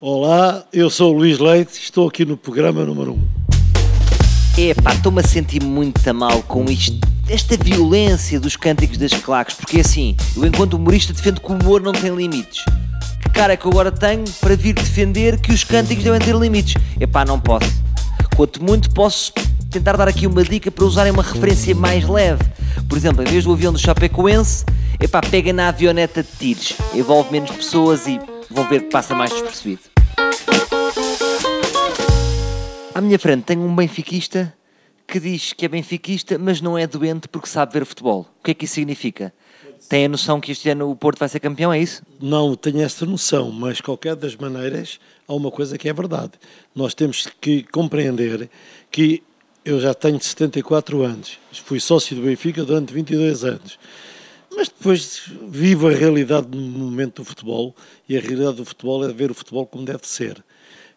[0.00, 3.14] Olá, eu sou o Luís Leite, estou aqui no programa número
[4.56, 4.60] 1.
[4.68, 6.96] Epá, estou-me a sentir muito mal com isto,
[7.28, 11.82] esta violência dos cânticos das claques, porque assim, eu enquanto humorista defendo que o humor
[11.82, 12.64] não tem limites.
[13.20, 16.36] Que cara é que eu agora tenho para vir defender que os cânticos devem ter
[16.36, 16.80] limites?
[17.00, 17.82] Epá, não posso.
[18.36, 19.32] Quanto muito posso
[19.68, 22.44] tentar dar aqui uma dica para usarem uma referência mais leve.
[22.88, 24.64] Por exemplo, em vez do avião do Chapecoense,
[25.00, 28.20] epá, pega na avioneta de tiros, envolve menos pessoas e
[28.50, 29.82] vão ver que passa mais despercebido.
[32.94, 34.54] À minha frente tenho um benfiquista
[35.06, 38.26] que diz que é benfiquista, mas não é doente porque sabe ver futebol.
[38.40, 39.32] O que é que isso significa?
[39.88, 42.02] Tem a noção que este ano o Porto vai ser campeão, é isso?
[42.20, 46.32] Não tenho essa noção, mas qualquer das maneiras há uma coisa que é verdade.
[46.74, 48.50] Nós temos que compreender
[48.90, 49.22] que
[49.64, 53.78] eu já tenho 74 anos, fui sócio do Benfica durante 22 anos.
[54.58, 57.76] Mas depois vivo a realidade no momento do futebol
[58.08, 60.44] e a realidade do futebol é ver o futebol como deve ser.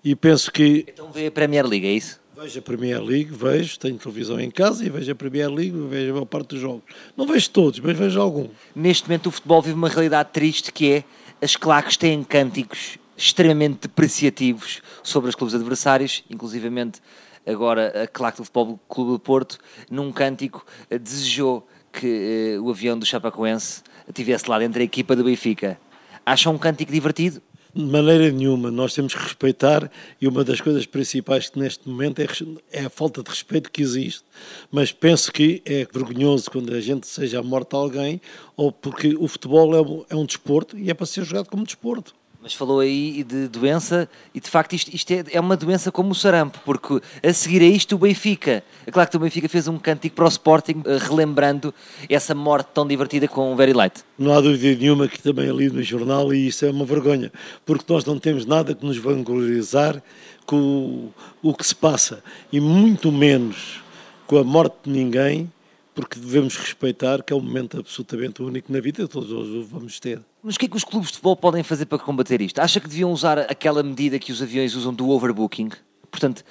[0.04, 0.84] E penso que.
[0.88, 2.20] Então vê a Premier League, é isso?
[2.36, 6.10] Vejo a Premier League, vejo, tenho televisão em casa e vejo a Premier League, vejo
[6.10, 6.82] a maior parte dos jogos.
[7.16, 8.48] Não vejo todos, mas vejo algum.
[8.76, 11.04] Neste momento o futebol vive uma realidade triste que é
[11.40, 17.00] as claques têm cânticos extremamente depreciativos sobre os clubes adversários, inclusivamente
[17.46, 22.98] agora a claque do Futebol Clube do Porto, num cântico, desejou que uh, o avião
[22.98, 25.80] do Chapecoense estivesse lá dentro da equipa do Benfica.
[26.26, 27.42] Acham um cântico divertido?
[27.74, 32.20] De maneira nenhuma, nós temos que respeitar e uma das coisas principais que neste momento
[32.20, 32.28] é,
[32.72, 34.24] é, a falta de respeito que existe.
[34.70, 38.22] Mas penso que é vergonhoso quando a gente seja a morte de alguém
[38.58, 39.74] ou porque o futebol
[40.10, 42.14] é é um desporto e é para ser jogado como desporto.
[42.44, 46.10] Mas falou aí de doença e de facto isto, isto é, é, uma doença como
[46.10, 49.68] o sarampo, porque a seguir a isto o Benfica, é claro que o Benfica fez
[49.68, 51.72] um cântico para o Sporting eh, relembrando
[52.10, 54.04] essa morte tão divertida com o Very Light.
[54.18, 57.32] Não há dúvida nenhuma que também li no jornal e isso é uma vergonha,
[57.64, 60.02] porque nós não temos nada que nos vanglorizar
[60.44, 63.84] com o, o que se passa e muito menos
[64.26, 65.48] com a morte de ninguém
[65.94, 70.22] porque devemos respeitar que é um momento absolutamente único na vida, todos nós vamos ter.
[70.42, 72.60] Mas o que é que os clubes de futebol podem fazer para combater isto?
[72.60, 75.70] Acha que deviam usar aquela medida que os aviões usam do overbooking?
[76.10, 76.44] Portanto,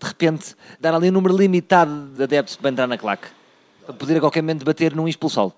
[0.00, 3.28] de repente, dar ali um número limitado de adeptos para entrar na claque?
[3.84, 5.54] Para poder a qualquer momento bater num expulsá-lo?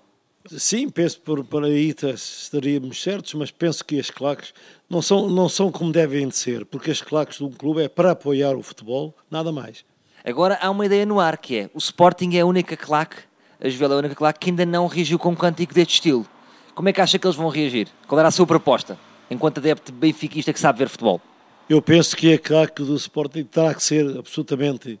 [0.49, 4.53] Sim, penso por, por aí estaríamos certos, mas penso que as claques
[4.89, 7.87] não são, não são como devem de ser, porque as claques de um clube é
[7.87, 9.85] para apoiar o futebol, nada mais.
[10.23, 13.17] Agora há uma ideia no ar que é o Sporting é a única claque
[13.63, 16.25] a Juvela é a única claque que ainda não reagiu com um cântico deste estilo.
[16.73, 17.87] Como é que acha que eles vão reagir?
[18.07, 18.97] Qual era a sua proposta,
[19.29, 21.21] enquanto adepto benfiquista que sabe ver futebol?
[21.69, 24.99] Eu penso que a claque do Sporting terá que ser absolutamente,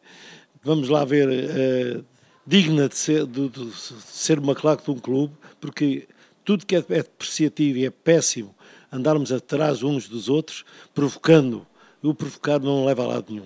[0.63, 2.05] vamos lá ver, uh,
[2.45, 6.07] digna de ser, de, de ser, uma claque de um clube, porque
[6.45, 8.53] tudo que é, é depreciativo e é péssimo
[8.91, 11.65] andarmos atrás uns dos outros, provocando.
[12.03, 13.45] O provocar não leva a lado nenhum.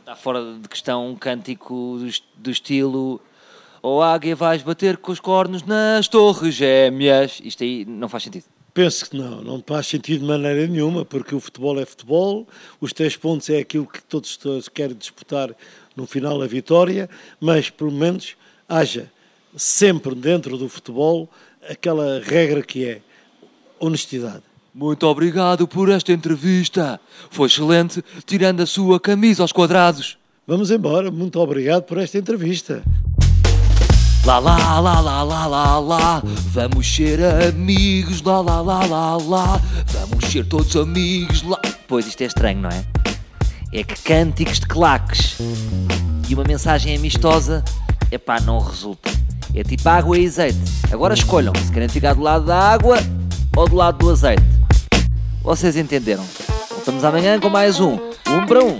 [0.00, 2.10] Está fora de questão um cântico do,
[2.42, 3.20] do estilo
[3.82, 7.40] ou águia vais bater com os cornos nas torres gêmeas.
[7.44, 8.44] Isto aí não faz sentido.
[8.72, 12.48] Penso que não, não faz sentido de maneira nenhuma, porque o futebol é futebol,
[12.80, 15.50] os três pontos é aquilo que todos, todos querem disputar
[15.94, 18.34] no final a vitória, mas pelo menos
[18.66, 19.10] haja
[19.54, 21.28] sempre dentro do futebol
[21.68, 23.02] aquela regra que é
[23.78, 24.42] honestidade.
[24.74, 26.98] Muito obrigado por esta entrevista.
[27.30, 30.16] Foi excelente, tirando a sua camisa aos quadrados.
[30.46, 31.10] Vamos embora.
[31.10, 32.82] Muito obrigado por esta entrevista.
[34.24, 37.18] Lá lá lá lá lá lá lá Vamos ser
[37.48, 42.60] amigos lá lá lá lá lá Vamos ser todos amigos lá Pois isto é estranho,
[42.60, 42.84] não é?
[43.72, 45.38] É que cânticos de claques
[46.28, 47.64] e uma mensagem amistosa
[48.10, 49.10] é não resulta.
[49.54, 50.58] É tipo água e azeite.
[50.90, 52.96] Agora escolham se querem ficar do lado da água
[53.56, 54.42] ou do lado do azeite.
[55.42, 56.24] Vocês entenderam?
[56.70, 57.98] Voltamos amanhã com mais um.
[58.28, 58.78] Um para um.